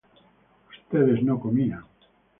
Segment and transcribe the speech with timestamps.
[0.71, 1.83] ustedes no comían